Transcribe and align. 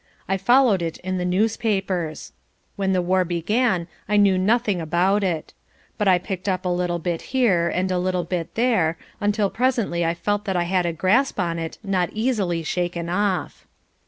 I 0.27 0.35
followed 0.35 0.81
it 0.81 0.97
in 1.01 1.19
the 1.19 1.25
newspapers. 1.25 2.33
When 2.75 2.91
the 2.91 3.03
war 3.03 3.23
began 3.23 3.87
I 4.09 4.17
knew 4.17 4.35
nothing 4.35 4.81
about 4.81 5.23
it. 5.23 5.53
But 5.99 6.07
I 6.07 6.17
picked 6.17 6.49
up 6.49 6.65
a 6.65 6.69
little 6.69 6.97
bit 6.97 7.21
here 7.37 7.69
and 7.69 7.91
a 7.91 7.99
little 7.99 8.23
bit 8.23 8.55
there 8.55 8.97
until 9.19 9.51
presently 9.51 10.03
I 10.03 10.15
felt 10.15 10.45
that 10.45 10.57
I 10.57 10.63
had 10.63 10.87
a 10.87 10.91
grasp 10.91 11.39
on 11.39 11.59
it 11.59 11.77
not 11.83 12.09
easily 12.13 12.63
shaken 12.63 13.09
off. 13.09 13.67